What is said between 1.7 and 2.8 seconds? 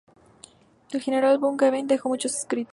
dejó muchos escritos.